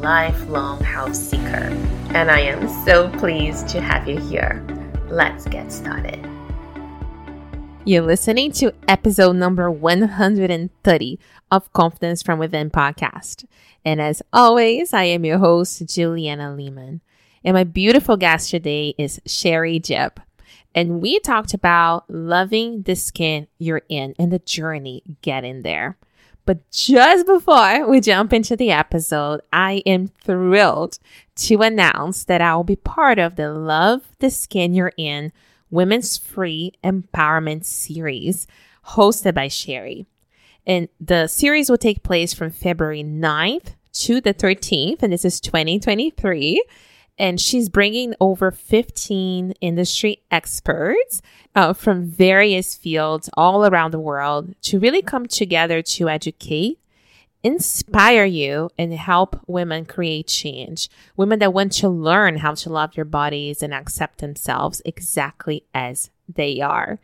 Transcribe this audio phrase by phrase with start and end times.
[0.00, 1.72] lifelong house seeker.
[2.14, 4.64] And I am so pleased to have you here.
[5.08, 6.24] Let's get started.
[7.84, 11.20] You're listening to episode number 130
[11.52, 13.44] of Confidence from Within podcast.
[13.84, 17.00] And as always, I am your host, Juliana Lehman.
[17.44, 20.16] And my beautiful guest today is Sherry Jebb.
[20.74, 25.96] And we talked about loving the skin you're in and the journey getting there.
[26.46, 31.00] But just before we jump into the episode, I am thrilled
[31.34, 35.32] to announce that I will be part of the Love the Skin You're In
[35.70, 38.46] Women's Free Empowerment Series
[38.90, 40.06] hosted by Sherry.
[40.64, 45.40] And the series will take place from February 9th to the 13th, and this is
[45.40, 46.62] 2023
[47.18, 51.22] and she's bringing over 15 industry experts
[51.54, 56.78] uh, from various fields all around the world to really come together to educate
[57.46, 60.88] inspire you and help women create change.
[61.16, 66.10] Women that want to learn how to love their bodies and accept themselves exactly as
[66.28, 66.98] they are.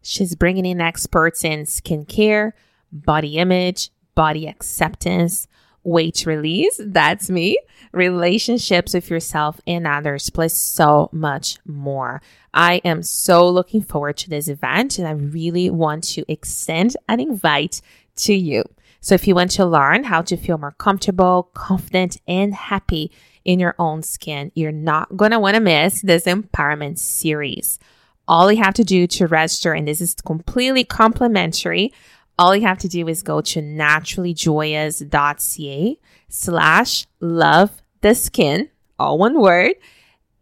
[0.00, 2.52] She's bringing in experts in skincare
[2.92, 5.48] body image body acceptance
[5.88, 6.80] weight release.
[6.84, 7.58] That's me.
[7.92, 12.20] Relationships with yourself and others, plus so much more.
[12.52, 17.20] I am so looking forward to this event and I really want to extend an
[17.20, 17.80] invite
[18.16, 18.64] to you.
[19.00, 23.12] So if you want to learn how to feel more comfortable, confident, and happy
[23.44, 27.78] in your own skin, you're not going to want to miss this empowerment series.
[28.26, 31.92] All you have to do to register, and this is completely complimentary,
[32.38, 38.68] all you have to do is go to naturallyjoyous.ca slash love the skin,
[38.98, 39.74] all one word,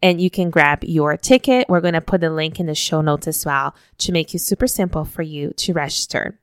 [0.01, 1.67] and you can grab your ticket.
[1.67, 4.39] We're going to put the link in the show notes as well to make it
[4.39, 6.39] super simple for you to register.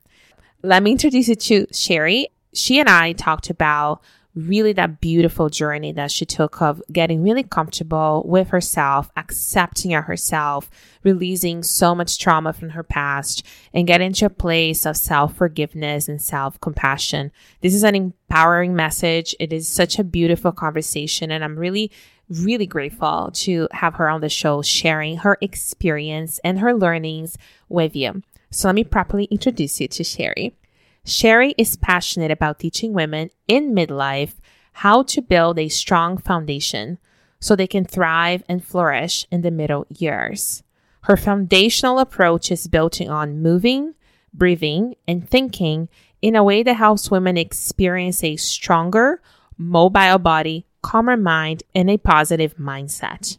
[0.61, 2.27] Let me introduce you to Sherry.
[2.53, 4.01] She and I talked about
[4.35, 10.69] really that beautiful journey that she took of getting really comfortable with herself, accepting herself,
[11.03, 16.07] releasing so much trauma from her past, and getting to a place of self forgiveness
[16.07, 17.31] and self compassion.
[17.61, 19.35] This is an empowering message.
[19.39, 21.91] It is such a beautiful conversation, and I'm really
[22.29, 27.37] really grateful to have her on the show sharing her experience and her learnings
[27.69, 28.21] with you.
[28.49, 30.55] So let me properly introduce you to Sherry.
[31.05, 34.33] Sherry is passionate about teaching women in midlife
[34.73, 36.97] how to build a strong foundation
[37.39, 40.63] so they can thrive and flourish in the middle years.
[41.03, 43.93] Her foundational approach is built on moving,
[44.33, 45.89] breathing, and thinking
[46.23, 49.21] in a way that helps women experience a stronger,
[49.59, 53.37] mobile body, calmer mind, and a positive mindset.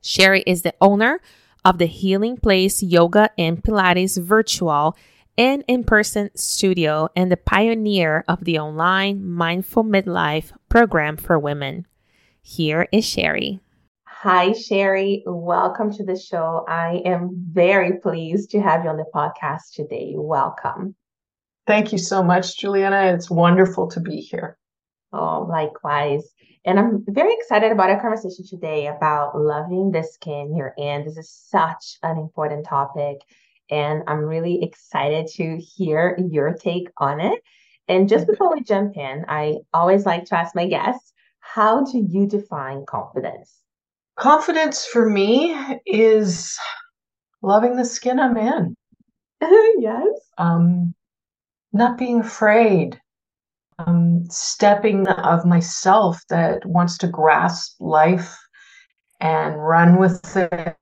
[0.00, 1.20] Sherry is the owner
[1.64, 4.96] of the Healing Place Yoga and Pilates Virtual
[5.38, 11.86] and in person studio and the pioneer of the online Mindful Midlife program for women.
[12.42, 13.60] Here is Sherry.
[14.04, 15.22] Hi, Sherry.
[15.26, 16.64] Welcome to the show.
[16.68, 20.14] I am very pleased to have you on the podcast today.
[20.16, 20.96] Welcome.
[21.68, 23.14] Thank you so much, Juliana.
[23.14, 24.58] It's wonderful to be here.
[25.12, 26.24] Oh, likewise.
[26.64, 31.04] And I'm very excited about our conversation today about loving the skin you're in.
[31.04, 33.20] This is such an important topic
[33.70, 37.40] and I'm really excited to hear your take on it.
[37.88, 42.06] And just before we jump in, I always like to ask my guests, how do
[42.06, 43.60] you define confidence?
[44.16, 45.56] Confidence for me
[45.86, 46.58] is
[47.42, 48.74] loving the skin I'm in.
[49.78, 50.06] yes.
[50.36, 50.94] Um,
[51.72, 53.00] not being afraid.
[53.78, 58.36] Um, stepping of myself that wants to grasp life
[59.20, 60.76] and run with it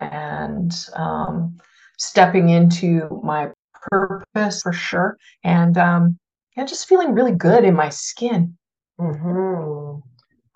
[0.00, 1.56] and um,
[1.98, 3.50] stepping into my
[3.90, 5.16] purpose for sure.
[5.44, 6.18] And um,
[6.56, 8.56] yeah, just feeling really good in my skin.
[9.00, 10.00] Mm-hmm.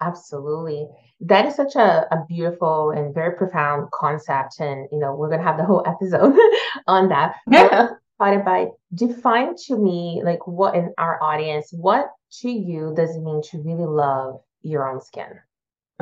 [0.00, 0.88] Absolutely.
[1.20, 4.58] That is such a, a beautiful and very profound concept.
[4.58, 6.36] And, you know, we're going to have the whole episode
[6.86, 7.36] on that.
[7.48, 7.88] Yeah.
[8.18, 12.10] But by define to me, like what in our audience, what
[12.40, 15.40] to you does it mean to really love your own skin?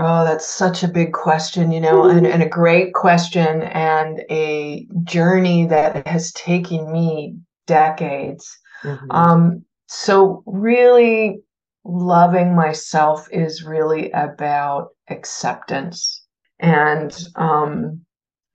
[0.02, 4.86] Oh, that's such a big question, you know, and, and a great question, and a
[5.04, 7.36] journey that has taken me
[7.66, 8.58] decades.
[8.82, 9.10] Mm-hmm.
[9.10, 11.42] Um, so, really
[11.84, 16.24] loving myself is really about acceptance
[16.60, 18.00] and um,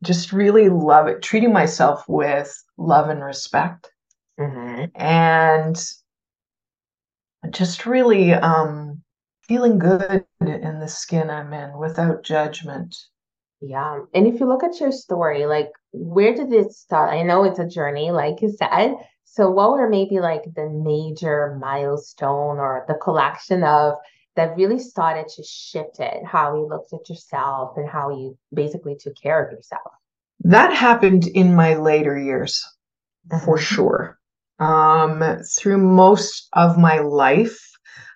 [0.03, 3.91] just really love it, treating myself with love and respect.
[4.39, 4.85] Mm-hmm.
[4.95, 5.77] And
[7.51, 8.84] just really um,
[9.47, 12.95] feeling good in the skin I'm in without judgment.
[13.61, 14.01] Yeah.
[14.13, 17.13] And if you look at your story, like where did it start?
[17.13, 18.95] I know it's a journey, like you said.
[19.23, 23.95] So what were maybe like the major milestone or the collection of
[24.35, 28.95] that really started to shift it, how you looked at yourself and how you basically
[28.95, 29.91] took care of yourself?
[30.41, 32.63] That happened in my later years,
[33.29, 33.43] mm-hmm.
[33.43, 34.19] for sure.
[34.59, 35.23] Um,
[35.57, 37.59] through most of my life,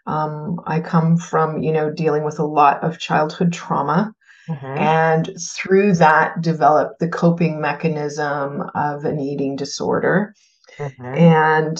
[0.09, 4.11] um, I come from, you know, dealing with a lot of childhood trauma.
[4.49, 4.65] Mm-hmm.
[4.65, 10.33] And through that, developed the coping mechanism of an eating disorder.
[10.77, 11.05] Mm-hmm.
[11.05, 11.77] And,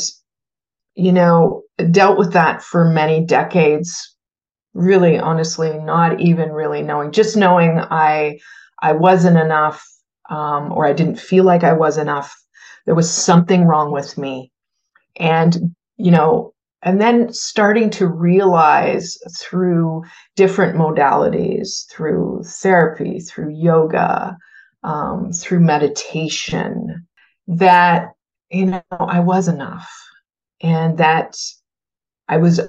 [0.93, 4.15] you know, dealt with that for many decades,
[4.75, 8.39] really honestly, not even really knowing, just knowing I
[8.79, 9.83] I wasn't enough
[10.29, 12.35] um, or I didn't feel like I was enough.
[12.85, 14.51] There was something wrong with me.
[15.17, 20.03] And, you know, and then starting to realize through
[20.35, 24.37] different modalities, through therapy, through yoga,
[24.83, 27.05] um, through meditation,
[27.47, 28.13] that,
[28.49, 29.91] you know, I was enough
[30.61, 31.35] and that
[32.27, 32.61] I was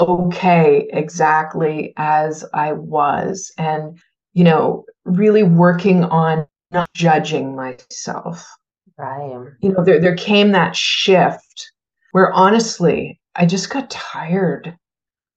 [0.00, 3.52] okay exactly as I was.
[3.58, 3.98] And,
[4.32, 8.48] you know, really working on not judging myself.
[8.96, 9.48] Right.
[9.60, 11.72] You know, there, there came that shift
[12.12, 14.76] where honestly, I just got tired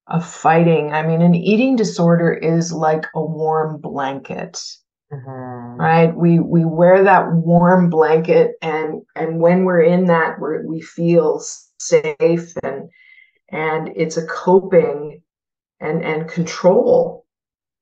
[0.08, 0.92] of fighting.
[0.92, 4.60] I mean, an eating disorder is like a warm blanket.
[5.12, 5.80] Mm-hmm.
[5.80, 6.14] Right?
[6.14, 11.40] We we wear that warm blanket and and when we're in that we we feel
[11.78, 12.88] safe and
[13.50, 15.22] and it's a coping
[15.80, 17.26] and and control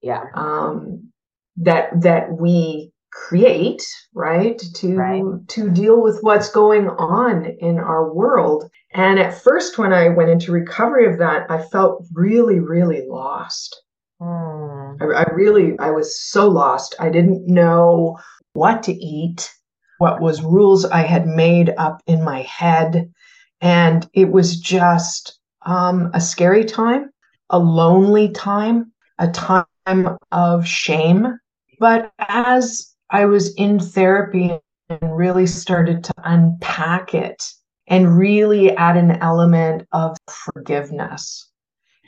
[0.03, 1.11] yeah um
[1.59, 4.59] that that we create right?
[4.59, 5.49] To right.
[5.49, 8.71] to deal with what's going on in our world.
[8.93, 13.83] And at first when i went into recovery of that i felt really really lost.
[14.21, 15.01] Mm.
[15.01, 16.95] I, I really i was so lost.
[16.99, 18.19] I didn't know
[18.53, 19.53] what to eat
[19.99, 23.13] what was rules i had made up in my head.
[23.61, 27.11] And it was just um, a scary time
[27.51, 31.39] a lonely time a time of shame.
[31.79, 34.59] But as I was in therapy
[34.89, 37.43] and really started to unpack it
[37.89, 41.51] and really add an element of forgiveness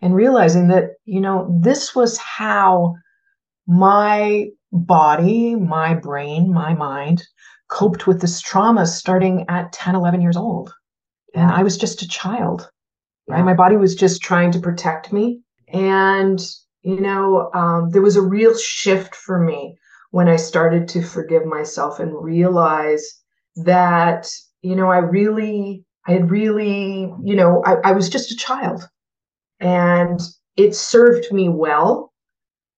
[0.01, 2.95] and realizing that, you know, this was how
[3.67, 7.23] my body, my brain, my mind
[7.69, 10.73] coped with this trauma starting at 10, 11 years old.
[11.35, 12.69] And I was just a child,
[13.29, 13.39] right?
[13.39, 13.45] Yeah.
[13.45, 15.41] My body was just trying to protect me.
[15.69, 16.41] And,
[16.83, 19.79] you know, um, there was a real shift for me
[20.13, 23.21] when I started to forgive myself and realize
[23.57, 24.31] that,
[24.61, 28.89] you know, I really, I had really, you know, I, I was just a child
[29.59, 30.21] and
[30.57, 32.13] it served me well,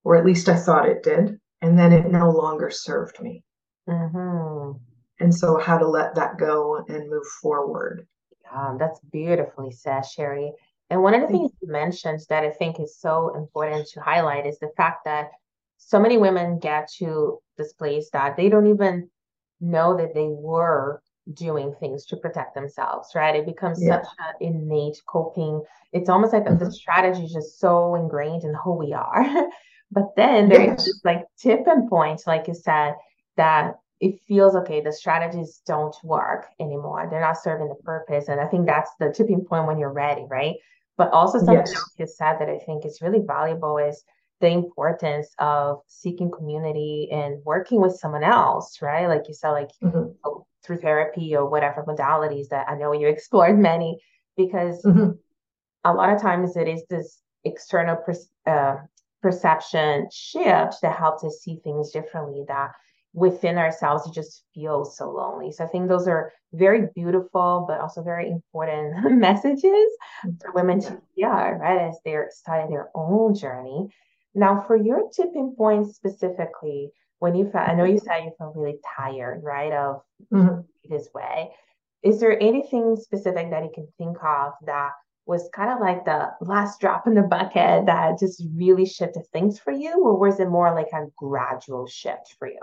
[0.03, 1.37] or at least I thought it did.
[1.61, 3.43] And then it no longer served me.
[3.89, 4.77] Mm-hmm.
[5.19, 8.05] And so, how to let that go and move forward.
[8.43, 10.51] Yeah, that's beautifully said, Sherry.
[10.89, 14.45] And one of the things you mentioned that I think is so important to highlight
[14.45, 15.31] is the fact that
[15.77, 19.09] so many women get to this place that they don't even
[19.61, 21.01] know that they were
[21.33, 23.35] doing things to protect themselves, right?
[23.35, 24.01] It becomes yeah.
[24.01, 25.63] such an innate coping.
[25.91, 26.63] It's almost like mm-hmm.
[26.63, 29.25] the strategy is just so ingrained in who we are.
[29.91, 30.85] but then there's yes.
[30.85, 32.95] this like tipping point, like you said,
[33.37, 37.07] that it feels okay, the strategies don't work anymore.
[37.09, 38.27] They're not serving the purpose.
[38.27, 40.55] And I think that's the tipping point when you're ready, right?
[40.97, 41.75] But also something yes.
[41.75, 44.03] else you said that I think is really valuable is
[44.41, 49.07] the importance of seeking community and working with someone else, right?
[49.07, 50.11] Like you said, like mm-hmm.
[50.23, 53.99] Oh, through therapy or whatever modalities that I know you explored many,
[54.35, 55.11] because mm-hmm.
[55.83, 58.77] a lot of times it is this external per- uh,
[59.21, 62.71] perception shift that helps us see things differently that
[63.13, 67.79] within ourselves it just feels so lonely so i think those are very beautiful but
[67.79, 69.89] also very important messages
[70.41, 73.89] for women to hear right as they're starting their own journey
[74.35, 78.55] now, for your tipping point specifically, when you felt, I know you said you felt
[78.55, 80.01] really tired, right, of
[80.31, 80.61] mm-hmm.
[80.89, 81.51] this way.
[82.03, 84.91] Is there anything specific that you can think of that
[85.25, 89.57] was kind of like the last drop in the bucket that just really shifted things
[89.57, 92.59] for you, or was it more like a gradual shift for you?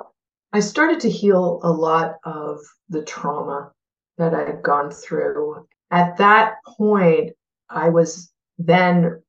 [0.52, 3.72] I started to heal a lot of the trauma
[4.18, 5.66] that I had gone through.
[5.90, 7.32] At that point,
[7.68, 9.22] I was then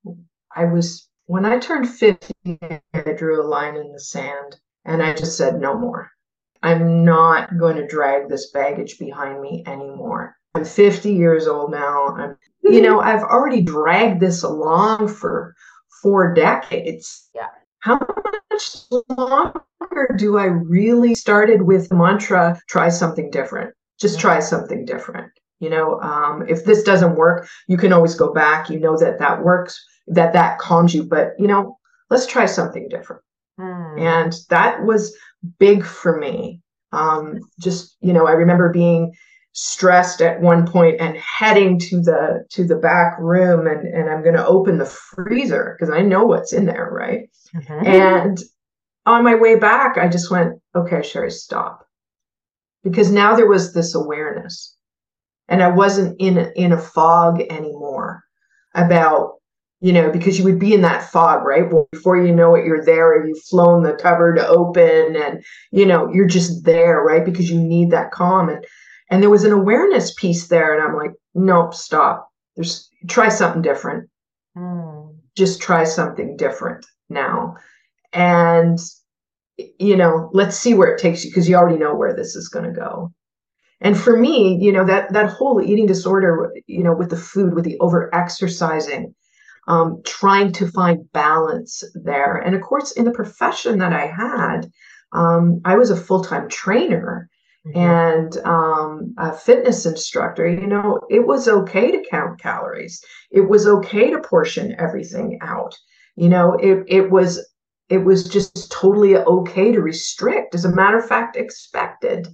[0.55, 2.31] I was, when I turned 50,
[2.93, 6.11] I drew a line in the sand and I just said, no more.
[6.61, 10.35] I'm not going to drag this baggage behind me anymore.
[10.53, 12.09] I'm 50 years old now.
[12.09, 15.55] I'm, you know, I've already dragged this along for
[16.03, 17.27] four decades.
[17.33, 17.47] Yeah.
[17.79, 17.99] How
[18.51, 18.81] much
[19.17, 23.73] longer do I really started with the mantra, try something different?
[23.99, 25.31] Just try something different.
[25.59, 28.69] You know, um, if this doesn't work, you can always go back.
[28.69, 31.03] You know that that works, that that calms you.
[31.03, 31.77] But you know,
[32.09, 33.21] let's try something different.
[33.59, 33.99] Mm.
[33.99, 35.15] And that was
[35.59, 36.61] big for me.
[36.91, 39.13] Um, just you know, I remember being
[39.53, 44.23] stressed at one point and heading to the to the back room and and I'm
[44.23, 47.29] going to open the freezer because I know what's in there, right?
[47.55, 47.85] Mm-hmm.
[47.85, 48.39] And
[49.05, 51.85] on my way back, I just went, okay, Sherry, stop.
[52.83, 54.75] Because now there was this awareness.
[55.47, 58.23] And I wasn't in in a fog anymore
[58.73, 59.35] about,
[59.83, 61.69] you know, because you would be in that fog, right?
[61.69, 65.85] Well, before you know it, you're there or you've flown the cupboard open and, you
[65.85, 67.25] know, you're just there, right?
[67.25, 68.47] Because you need that calm.
[68.47, 68.65] And
[69.09, 70.73] and there was an awareness piece there.
[70.73, 72.29] And I'm like, nope, stop.
[72.55, 74.09] There's try something different.
[74.57, 75.17] Mm.
[75.35, 77.57] Just try something different now.
[78.13, 78.79] And
[79.57, 82.47] you know, let's see where it takes you because you already know where this is
[82.47, 83.11] going to go.
[83.81, 87.53] And for me, you know, that that whole eating disorder, you know, with the food,
[87.53, 89.13] with the over exercising,
[89.67, 92.35] um, trying to find balance there.
[92.35, 94.71] And of course, in the profession that I had,
[95.13, 97.29] um, I was a full time trainer
[97.65, 97.77] mm-hmm.
[97.77, 100.47] and um, a fitness instructor.
[100.47, 103.03] You know, it was okay to count calories.
[103.31, 105.75] It was okay to portion everything out.
[106.15, 107.45] You know, it it was
[107.89, 110.55] it was just totally okay to restrict.
[110.55, 112.27] As a matter of fact, expected.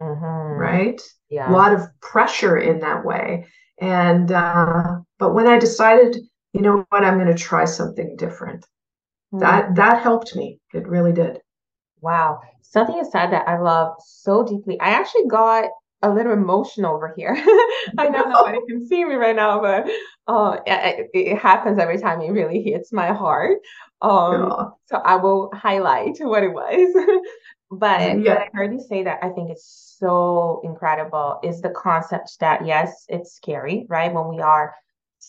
[0.00, 0.60] Mm-hmm.
[0.60, 1.00] Right?
[1.28, 1.50] Yeah.
[1.50, 3.46] A lot of pressure in that way.
[3.80, 6.16] And uh, but when I decided,
[6.52, 8.66] you know what, I'm going to try something different.
[9.32, 9.40] Mm-hmm.
[9.40, 10.60] That that helped me.
[10.74, 11.40] It really did.
[12.00, 12.40] Wow.
[12.62, 14.78] Something you said that I love so deeply.
[14.80, 15.70] I actually got
[16.02, 17.32] a little emotional over here.
[17.98, 19.88] I know nobody can see me right now, but
[20.26, 23.58] uh, it, it, happens every time it really hits my heart.
[24.02, 24.64] Um, yeah.
[24.86, 27.20] So I will highlight what it was.
[27.70, 28.34] but yeah.
[28.34, 33.04] I heard you say that I think it's so incredible is the concept that yes,
[33.08, 34.12] it's scary, right?
[34.12, 34.74] When we are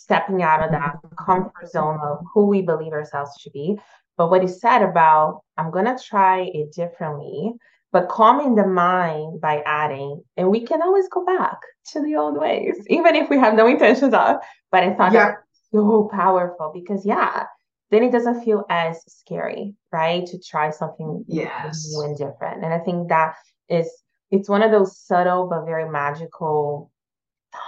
[0.03, 3.77] stepping out of that comfort zone of who we believe ourselves to be.
[4.17, 7.53] But what he said about, I'm going to try it differently
[7.93, 11.57] but calming the mind by adding, and we can always go back
[11.91, 14.38] to the old ways, even if we have no intentions of.
[14.72, 15.36] But I thought yeah.
[15.72, 17.45] so powerful because yeah,
[17.91, 20.25] then it doesn't feel as scary, right?
[20.25, 21.88] To try something yes.
[21.93, 22.65] new and different.
[22.65, 23.36] And I think that
[23.69, 23.88] is
[24.31, 26.91] it's one of those subtle but very magical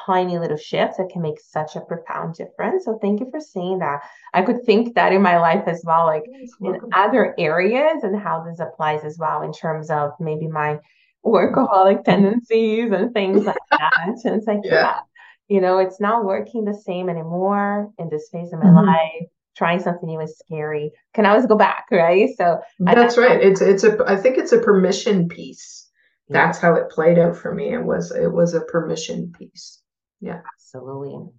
[0.06, 2.86] tiny little shifts that can make such a profound difference.
[2.86, 4.02] So thank you for saying that.
[4.34, 6.24] I could think that in my life as well, like
[6.62, 10.80] in other areas and how this applies as well in terms of maybe my
[11.26, 14.20] workaholic tendencies and things like that.
[14.24, 14.74] and it's like, yeah.
[14.74, 15.00] yeah.
[15.48, 18.88] you know, it's not working the same anymore in this phase of my mm-hmm.
[18.88, 19.30] life.
[19.56, 20.92] Trying something new is scary.
[21.14, 22.30] Can always go back, right?
[22.38, 23.42] So that's right.
[23.42, 25.85] It's it's a I think it's a permission piece
[26.30, 27.74] that's how it played out for me.
[27.74, 29.82] It was it was a permission piece.
[30.22, 30.42] Yeah.
[30.56, 31.32] Absolutely.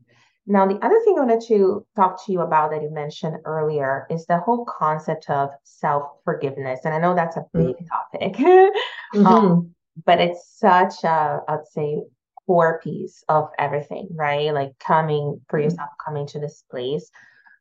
[0.48, 4.06] Now, the other thing I wanted to talk to you about that you mentioned earlier
[4.10, 6.80] is the whole concept of self forgiveness.
[6.84, 7.86] And I know that's a big mm-hmm.
[7.86, 9.26] topic, mm-hmm.
[9.26, 9.74] um,
[10.04, 12.00] but it's such a, I'd say,
[12.46, 14.54] core piece of everything, right?
[14.54, 15.64] Like coming for mm-hmm.
[15.64, 17.10] yourself, coming to this place.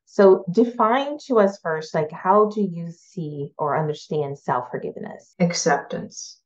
[0.06, 5.34] So, define to us first, like, how do you see or understand self forgiveness?
[5.40, 6.40] Acceptance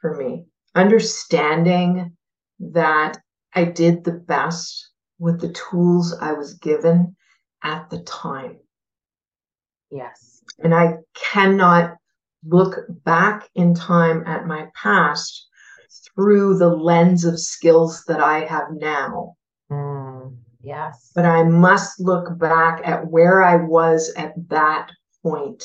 [0.00, 0.46] for me.
[0.74, 2.16] Understanding
[2.58, 3.18] that
[3.54, 7.16] I did the best with the tools I was given
[7.62, 8.58] at the time.
[9.90, 10.42] Yes.
[10.62, 11.96] And I cannot
[12.46, 15.48] look back in time at my past
[16.14, 19.34] through the lens of skills that I have now.
[19.70, 21.10] Mm, yes.
[21.14, 24.90] But I must look back at where I was at that
[25.22, 25.64] point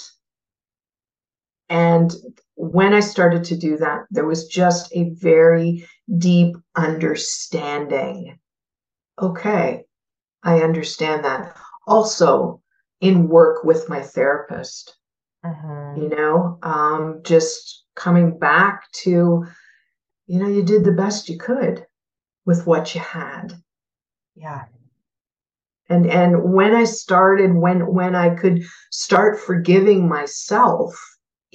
[1.70, 2.13] and
[2.56, 8.40] when I started to do that, there was just a very deep understanding.
[9.22, 9.84] Okay,
[10.44, 11.56] I understand that.
[11.88, 12.62] Also,
[13.02, 14.98] in work with my therapist,
[15.46, 16.02] mm-hmm.
[16.02, 19.46] you know, um, just coming back to,
[20.28, 21.86] you know, you did the best you could
[22.46, 23.54] with what you had.
[24.36, 24.66] Yeah.
[25.88, 30.96] And and when I started, when when I could start forgiving myself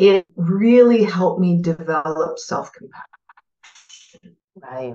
[0.01, 4.37] it really helped me develop self compassion.
[4.57, 4.95] Right.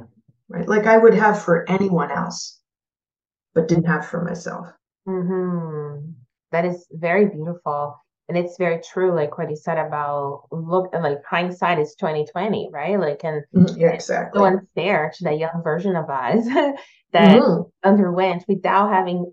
[0.50, 0.68] Right.
[0.68, 2.60] Like I would have for anyone else,
[3.54, 4.68] but didn't have for myself.
[5.08, 6.10] Mm-hmm.
[6.52, 7.96] That is very beautiful.
[8.28, 12.70] And it's very true, like what you said about look and like hindsight is 2020,
[12.74, 13.00] right?
[13.00, 13.80] Like and mm-hmm.
[13.80, 14.40] yeah, exactly.
[14.40, 16.46] so unfair to that young version of us
[17.14, 17.62] that mm-hmm.
[17.88, 19.32] underwent without having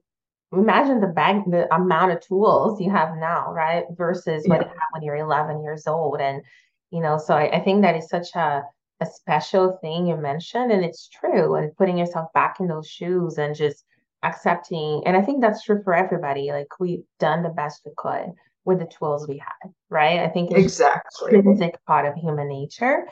[0.52, 3.85] imagine the bag the amount of tools you have now, right?
[3.97, 4.66] Versus what yeah.
[4.66, 6.21] you have when you're 11 years old.
[6.21, 6.42] And
[6.90, 8.62] you know, so I, I think that is such a
[9.02, 13.37] a special thing you mentioned and it's true and putting yourself back in those shoes
[13.37, 13.85] and just
[14.23, 18.32] accepting and i think that's true for everybody like we've done the best we could
[18.64, 23.09] with the tools we had right i think it's exactly intrinsic part of human nature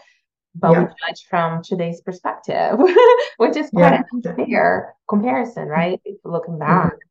[0.54, 0.80] but yeah.
[0.80, 2.78] we judge from today's perspective
[3.38, 4.30] which is quite yeah.
[4.30, 7.10] a fair comparison right looking back mm-hmm.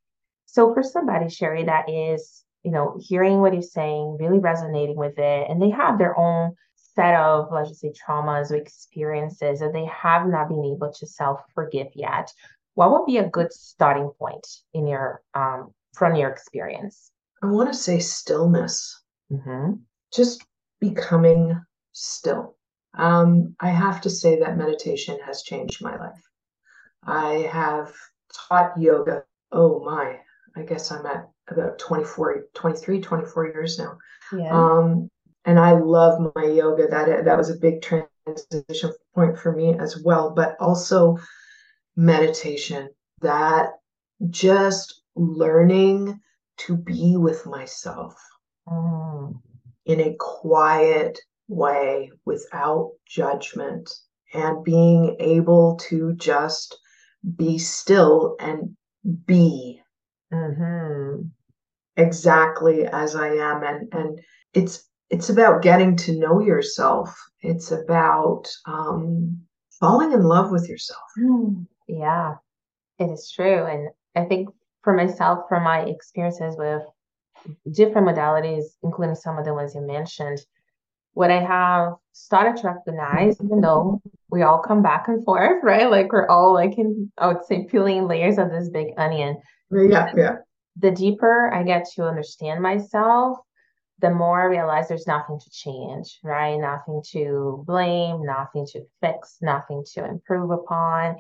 [0.52, 5.18] So for somebody sherry that is you know hearing what you're saying really resonating with
[5.18, 6.54] it and they have their own
[6.96, 11.08] set of let's just say traumas or experiences that they have not been able to
[11.08, 12.32] self forgive yet
[12.80, 17.12] what would be a good starting point in your um, from your experience?
[17.44, 19.04] I want to say stillness.
[19.30, 19.74] Mm-hmm.
[20.14, 20.46] Just
[20.80, 22.56] becoming still.
[22.98, 26.24] Um, I have to say that meditation has changed my life.
[27.04, 27.94] I have
[28.48, 29.24] taught yoga.
[29.52, 30.20] Oh my,
[30.60, 33.98] I guess I'm at about 24, 23, 24 years now.
[34.32, 34.50] Yeah.
[34.52, 35.10] Um,
[35.46, 36.88] and I love my yoga.
[36.88, 40.32] That that was a big transition point for me as well.
[40.32, 41.18] But also
[41.96, 42.90] meditation,
[43.22, 43.70] that
[44.30, 46.20] just learning
[46.58, 48.14] to be with myself
[48.68, 49.34] mm.
[49.86, 53.92] in a quiet way without judgment
[54.34, 56.78] and being able to just
[57.36, 58.76] be still and
[59.26, 59.82] be
[60.34, 61.22] mm-hmm.
[61.98, 63.64] exactly as I am.
[63.64, 64.20] And, and
[64.54, 67.16] it's, it's about getting to know yourself.
[67.42, 69.42] It's about um,
[69.80, 71.02] falling in love with yourself.
[71.20, 71.66] Mm.
[71.88, 72.36] Yeah,
[73.00, 73.66] it is true.
[73.66, 74.50] And I think
[74.84, 76.84] for myself, from my experiences with
[77.72, 80.40] different modalities, including some of the ones you mentioned,
[81.14, 85.90] what I have started to recognize, even though we all come back and forth, right?
[85.90, 89.38] Like we're all like in, I would say, peeling layers of this big onion.
[89.72, 90.36] Yeah, yeah.
[90.78, 93.38] The deeper I get to understand myself,
[94.00, 96.58] the more I realize there's nothing to change, right?
[96.58, 101.18] Nothing to blame, nothing to fix, nothing to improve upon.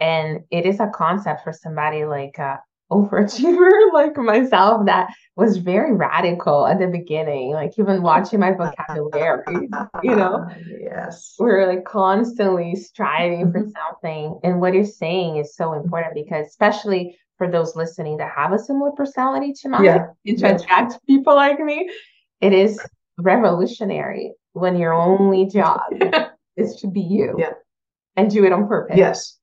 [0.00, 5.92] And it is a concept for somebody like a overachiever like myself that was very
[5.92, 7.52] radical at the beginning.
[7.52, 9.68] Like even watching my vocabulary,
[10.02, 10.46] you know.
[10.80, 11.34] Yes.
[11.38, 13.70] We're like constantly striving for mm-hmm.
[13.70, 14.38] something.
[14.44, 18.58] And what you're saying is so important because especially for those listening that have a
[18.58, 20.06] similar personality to mine yeah.
[20.26, 21.90] and to attract people like me,
[22.40, 22.80] it is
[23.18, 25.80] revolutionary when your only job
[26.56, 27.50] is to be you yeah.
[28.16, 28.96] and do it on purpose.
[28.96, 29.38] Yes.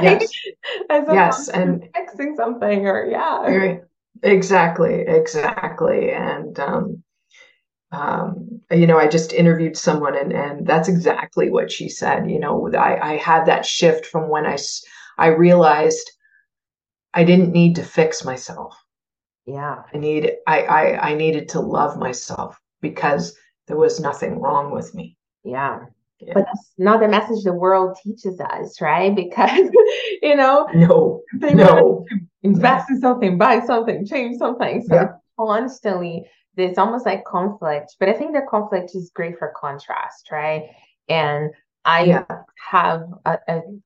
[0.00, 0.22] Right?
[0.22, 0.32] Yes,
[0.90, 1.48] yes.
[1.48, 3.42] and fixing something or yeah.
[4.22, 6.12] Exactly, exactly.
[6.12, 7.02] And um,
[7.90, 12.30] um, you know, I just interviewed someone, and and that's exactly what she said.
[12.30, 14.56] You know, I I had that shift from when I
[15.18, 16.10] I realized
[17.14, 18.76] I didn't need to fix myself.
[19.44, 24.72] Yeah, I need I I I needed to love myself because there was nothing wrong
[24.72, 25.16] with me.
[25.44, 25.80] Yeah.
[26.24, 26.34] Yeah.
[26.34, 29.14] But that's not the message the world teaches us, right?
[29.22, 29.70] Because
[30.22, 32.04] you know, no, they no,
[32.42, 34.84] invest in something, buy something, change something.
[34.86, 35.08] So yeah.
[35.38, 36.24] constantly
[36.56, 37.96] there's almost like conflict.
[37.98, 40.70] But I think the conflict is great for contrast, right?
[41.08, 41.50] And
[41.84, 42.24] I yeah.
[42.70, 43.38] have, a,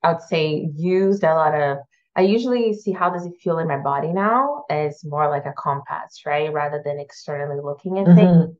[0.03, 1.77] I would say, used a lot of.
[2.15, 5.53] I usually see how does it feel in my body now as more like a
[5.53, 6.51] compass, right?
[6.51, 8.15] Rather than externally looking at mm-hmm.
[8.15, 8.57] things.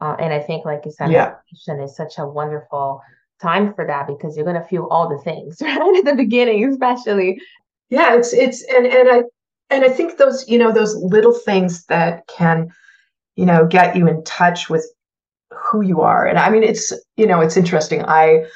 [0.00, 1.34] Uh, and I think, like you said, yeah.
[1.50, 3.00] meditation is such a wonderful
[3.40, 6.64] time for that because you're going to feel all the things right at the beginning
[6.64, 7.40] especially.
[7.90, 9.22] Yeah it's it's and and i
[9.70, 12.68] and i think those you know those little things that can
[13.36, 14.86] you know get you in touch with
[15.52, 16.26] who you are.
[16.26, 18.04] And i mean it's you know it's interesting.
[18.04, 18.46] I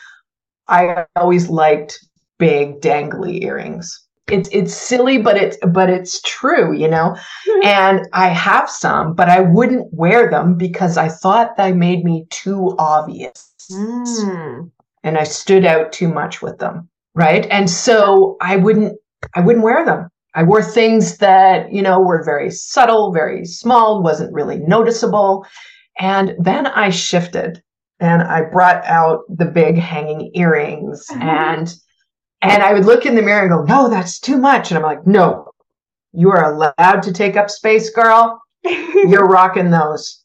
[0.69, 1.99] i always liked
[2.39, 7.17] big dangly earrings it's it's silly but it's but it's true you know
[7.65, 12.25] and i have some but i wouldn't wear them because i thought they made me
[12.31, 14.71] too obvious Mm.
[15.05, 16.89] And I stood out too much with them.
[17.15, 17.47] Right.
[17.51, 18.99] And so I wouldn't,
[19.35, 20.09] I wouldn't wear them.
[20.35, 25.47] I wore things that, you know, were very subtle, very small, wasn't really noticeable.
[25.99, 27.63] And then I shifted
[28.01, 31.23] and I brought out the big hanging earrings mm-hmm.
[31.23, 31.75] and
[32.43, 34.71] and I would look in the mirror and go, no, that's too much.
[34.71, 35.53] And I'm like, no,
[36.13, 38.43] you are allowed to take up space, girl.
[38.65, 40.25] You're rocking those.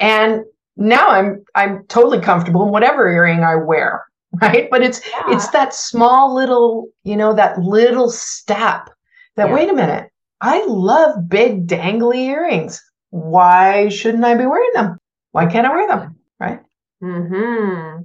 [0.00, 0.44] And
[0.76, 4.04] now I'm I'm totally comfortable in whatever earring I wear,
[4.42, 4.68] right?
[4.70, 5.34] But it's yeah.
[5.34, 8.90] it's that small little, you know, that little step
[9.36, 9.54] that yeah.
[9.54, 12.82] wait a minute, I love big dangly earrings.
[13.10, 14.98] Why shouldn't I be wearing them?
[15.30, 16.16] Why can't I wear them?
[16.40, 16.60] Right?
[17.02, 18.02] Mm-hmm.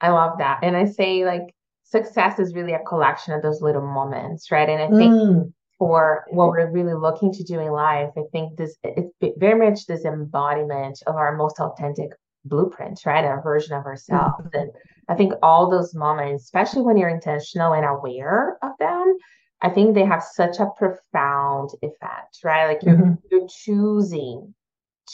[0.00, 1.54] I love that, and I say like
[1.90, 4.68] success is really a collection of those little moments, right?
[4.68, 5.52] And I think mm.
[5.78, 9.86] for what we're really looking to do in life, I think this it's very much
[9.86, 12.10] this embodiment of our most authentic
[12.44, 13.24] blueprint, right?
[13.24, 14.46] Our version of ourselves.
[14.46, 14.58] Mm-hmm.
[14.58, 14.70] And
[15.08, 19.16] I think all those moments, especially when you're intentional and aware of them,
[19.60, 22.68] I think they have such a profound effect, right?
[22.68, 23.14] Like you're, mm-hmm.
[23.30, 24.54] you're choosing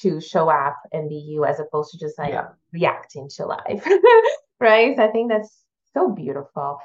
[0.01, 2.49] to show up and be you as opposed to just like yeah.
[2.73, 3.87] reacting to life,
[4.61, 4.97] right?
[4.97, 5.64] So I think that's
[5.95, 6.79] so beautiful.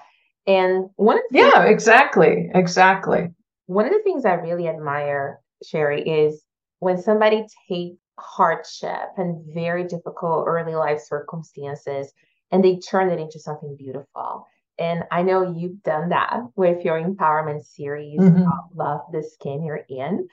[0.48, 3.30] And one of the yeah, exactly, exactly.
[3.66, 6.44] One of the things I really admire, Sherry, is
[6.80, 12.12] when somebody takes hardship and very difficult early life circumstances
[12.52, 14.48] and they turn it into something beautiful.
[14.80, 18.50] And I know you've done that with your empowerment series, mm-hmm.
[18.76, 20.28] Love the Skin You're In.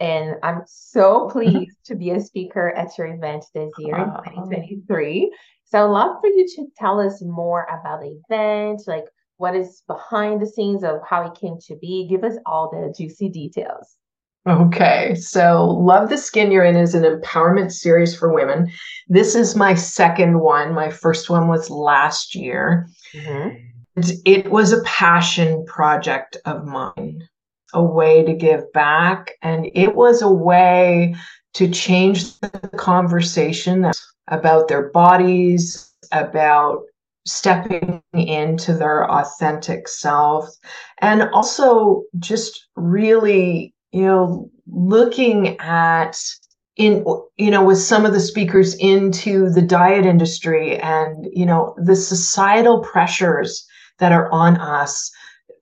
[0.00, 5.32] And I'm so pleased to be a speaker at your event this year in 2023.
[5.66, 9.04] So I'd love for you to tell us more about the event, like
[9.36, 12.06] what is behind the scenes of how it came to be.
[12.08, 13.96] Give us all the juicy details.
[14.48, 18.70] Okay, so Love the Skin You're In is an empowerment series for women.
[19.08, 20.72] This is my second one.
[20.72, 22.88] My first one was last year.
[23.12, 23.56] Mm-hmm.
[24.24, 27.28] It was a passion project of mine,
[27.74, 29.32] a way to give back.
[29.42, 31.14] And it was a way
[31.54, 33.90] to change the conversation
[34.28, 36.82] about their bodies, about
[37.26, 40.58] stepping into their authentic selves,
[41.00, 46.18] and also just really you know, looking at
[46.76, 47.04] in
[47.36, 51.96] you know with some of the speakers into the diet industry and you know the
[51.96, 53.66] societal pressures
[53.98, 55.10] that are on us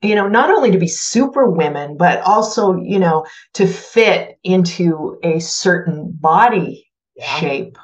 [0.02, 5.18] you know not only to be super women but also you know to fit into
[5.22, 7.36] a certain body yeah.
[7.38, 7.78] shape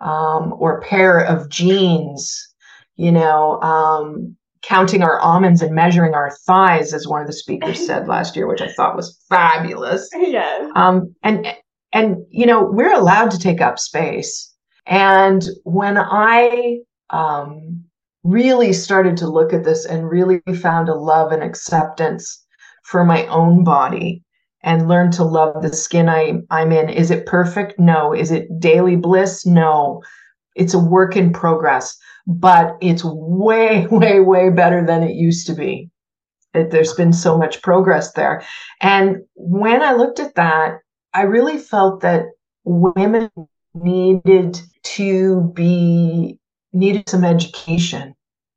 [0.00, 2.54] um, or pair of jeans
[2.96, 7.84] you know um, counting our almonds and measuring our thighs, as one of the speakers
[7.86, 10.08] said last year, which I thought was fabulous.
[10.14, 10.70] Yes.
[10.74, 11.46] Um, and
[11.92, 14.52] and you know we're allowed to take up space.
[14.86, 16.78] And when I
[17.10, 17.84] um,
[18.24, 22.44] really started to look at this and really found a love and acceptance
[22.82, 24.22] for my own body
[24.62, 26.88] and learn to love the skin I, I'm in.
[26.88, 27.78] Is it perfect?
[27.78, 28.12] No.
[28.12, 29.46] Is it daily bliss?
[29.46, 30.02] No.
[30.56, 35.54] It's a work in progress but it's way, way, way better than it used to
[35.54, 35.90] be.
[36.54, 38.42] It, there's been so much progress there.
[38.80, 40.78] And when I looked at that,
[41.12, 42.26] I really felt that
[42.64, 43.30] women
[43.74, 46.38] needed to be,
[46.74, 48.14] needed some education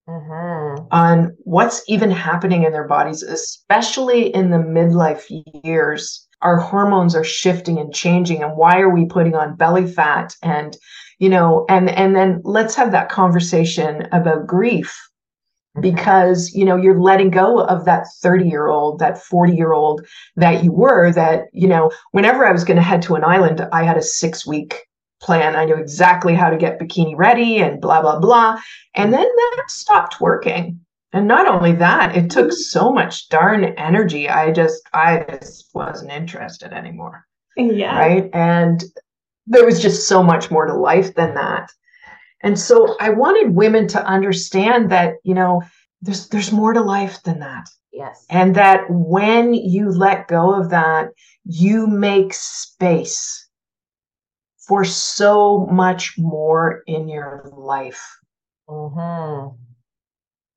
[0.08, 0.86] mm-hmm.
[0.91, 5.25] on what's even happening in their bodies, especially in the midlife
[5.63, 6.27] years.
[6.41, 8.43] Our hormones are shifting and changing.
[8.43, 10.77] And why are we putting on belly fat and
[11.19, 14.95] you know and and then let's have that conversation about grief
[15.75, 15.82] mm-hmm.
[15.82, 20.06] because you know you're letting go of that 30 year old that 40 year old
[20.36, 23.67] that you were that you know whenever i was going to head to an island
[23.71, 24.86] i had a six week
[25.19, 25.56] plan.
[25.56, 28.60] I knew exactly how to get bikini ready and blah blah blah.
[28.95, 30.80] And then that stopped working.
[31.13, 32.53] And not only that it took mm-hmm.
[32.53, 34.30] so much darn energy.
[34.30, 37.25] I just i just wasn't interested anymore.
[37.56, 37.97] Yeah.
[37.97, 38.30] Right?
[38.34, 38.84] And
[39.47, 41.71] there was just so much more to life than that.
[42.43, 45.63] And so I wanted women to understand that, you know,
[46.01, 47.67] there's there's more to life than that.
[47.91, 48.25] Yes.
[48.30, 51.10] And that when you let go of that,
[51.45, 53.46] you make space
[54.67, 58.03] for so much more in your life.
[58.69, 59.56] Mm-hmm.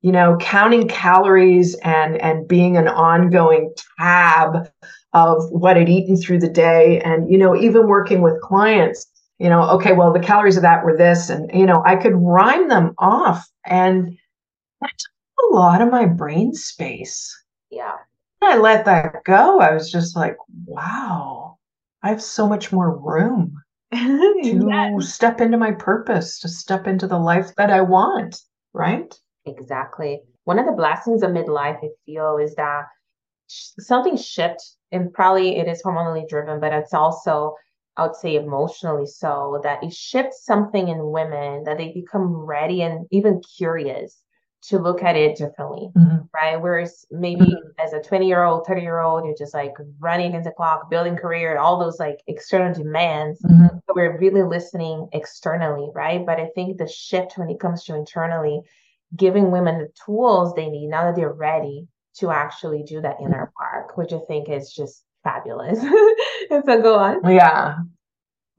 [0.01, 4.69] You know, counting calories and and being an ongoing tab
[5.13, 6.99] of what I'd eaten through the day.
[7.01, 9.05] And, you know, even working with clients,
[9.39, 11.29] you know, okay, well, the calories of that were this.
[11.29, 13.47] And, you know, I could rhyme them off.
[13.65, 14.17] And
[14.81, 17.37] that took a lot of my brain space.
[17.69, 17.95] Yeah.
[18.41, 19.59] I let that go.
[19.59, 21.57] I was just like, wow,
[22.01, 23.61] I have so much more room
[23.93, 25.13] to yes.
[25.13, 28.39] step into my purpose, to step into the life that I want.
[28.73, 29.13] Right.
[29.45, 30.21] Exactly.
[30.45, 32.85] One of the blessings of midlife, I feel, is that
[33.47, 37.55] something shifts and probably it is hormonally driven, but it's also,
[37.97, 42.81] I would say, emotionally so that it shifts something in women that they become ready
[42.81, 44.21] and even curious
[44.63, 46.17] to look at it differently, mm-hmm.
[46.33, 46.61] right?
[46.61, 47.83] Whereas maybe mm-hmm.
[47.83, 50.89] as a 20 year old, 30 year old, you're just like running against the clock,
[50.89, 53.41] building career, all those like external demands.
[53.41, 53.77] Mm-hmm.
[53.95, 56.25] we're really listening externally, right?
[56.25, 58.61] But I think the shift when it comes to internally,
[59.15, 63.51] giving women the tools they need now that they're ready to actually do that inner
[63.59, 65.79] work, which I think is just fabulous.
[66.49, 67.29] so go on.
[67.29, 67.77] Yeah.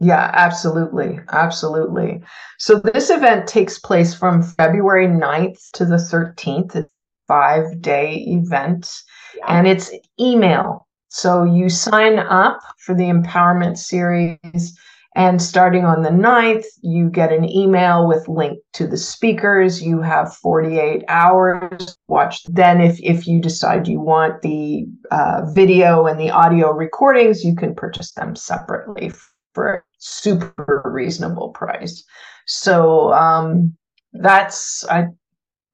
[0.02, 1.20] Yeah, absolutely.
[1.30, 2.22] Absolutely.
[2.58, 6.74] So this event takes place from February 9th to the 13th.
[6.74, 6.88] It's
[7.28, 8.92] five day event
[9.36, 9.44] yeah.
[9.48, 10.88] and it's email.
[11.08, 14.76] So you sign up for the empowerment series
[15.14, 19.82] and starting on the 9th, you get an email with link to the speakers.
[19.82, 21.98] You have 48 hours.
[22.08, 22.42] Watch.
[22.44, 27.54] Then, if, if you decide you want the uh, video and the audio recordings, you
[27.54, 29.12] can purchase them separately
[29.54, 32.04] for a super reasonable price.
[32.46, 33.76] So um,
[34.12, 35.06] that's I,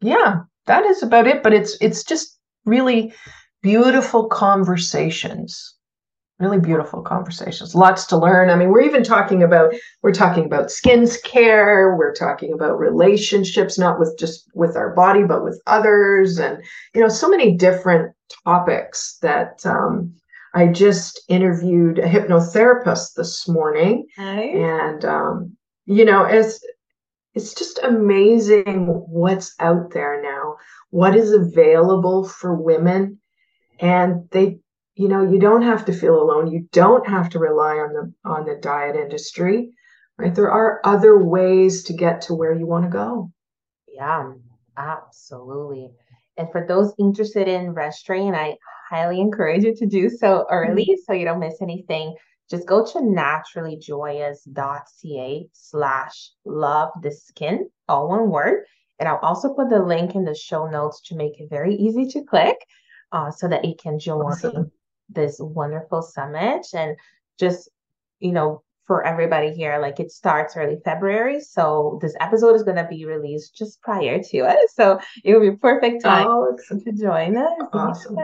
[0.00, 1.42] yeah, that is about it.
[1.42, 3.12] But it's it's just really
[3.62, 5.74] beautiful conversations
[6.38, 10.70] really beautiful conversations lots to learn i mean we're even talking about we're talking about
[10.70, 16.38] skin care we're talking about relationships not with just with our body but with others
[16.38, 16.62] and
[16.94, 18.14] you know so many different
[18.44, 20.12] topics that um,
[20.54, 25.56] i just interviewed a hypnotherapist this morning and um,
[25.86, 26.60] you know as
[27.34, 30.56] it's just amazing what's out there now
[30.90, 33.18] what is available for women
[33.80, 34.58] and they
[34.94, 38.12] you know you don't have to feel alone you don't have to rely on the
[38.28, 39.70] on the diet industry
[40.18, 40.34] right?
[40.34, 43.30] There are other ways to get to where you want to go.
[43.86, 44.32] Yeah
[44.78, 45.90] absolutely.
[46.36, 48.56] And for those interested in registering i
[48.88, 51.02] highly encourage you to do so early mm-hmm.
[51.04, 52.14] so you don't miss anything
[52.50, 58.64] just go to naturallyjoyous.ca slash love the skin all one word
[58.98, 62.06] and i'll also put the link in the show notes to make it very easy
[62.06, 62.56] to click
[63.12, 64.70] uh, so that you can join awesome
[65.08, 66.96] this wonderful summit and
[67.38, 67.68] just,
[68.20, 71.40] you know, for everybody here, like it starts early February.
[71.40, 74.70] So this episode is going to be released just prior to it.
[74.70, 77.52] So it will be perfect time oh, to join us.
[77.72, 78.16] Awesome.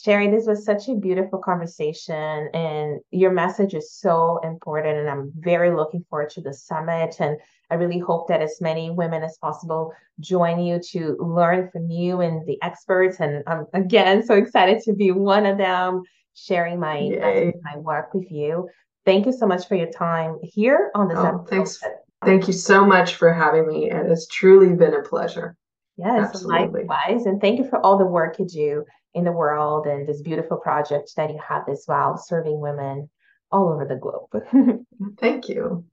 [0.00, 4.96] Sherry, this was such a beautiful conversation, and your message is so important.
[4.96, 7.16] And I'm very looking forward to the summit.
[7.18, 7.36] And
[7.68, 12.20] I really hope that as many women as possible join you to learn from you
[12.20, 13.18] and the experts.
[13.18, 16.02] And I'm again so excited to be one of them,
[16.34, 18.68] sharing my my work with you.
[19.04, 21.48] Thank you so much for your time here on this oh, episode.
[21.48, 21.82] Thanks.
[22.24, 23.90] Thank you so much for having me.
[23.90, 25.56] It has truly been a pleasure.
[25.96, 26.84] Yes, Absolutely.
[26.84, 27.26] likewise.
[27.26, 28.84] And thank you for all the work you do
[29.18, 33.10] in the world and this beautiful project that you have as well, serving women
[33.50, 34.86] all over the globe.
[35.20, 35.84] Thank you.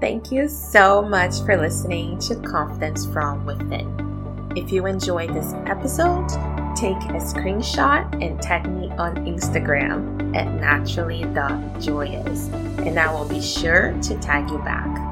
[0.00, 4.52] Thank you so much for listening to Confidence from Within.
[4.56, 6.28] If you enjoyed this episode,
[6.74, 13.96] take a screenshot and tag me on Instagram at naturally.joyous, and I will be sure
[14.02, 15.11] to tag you back.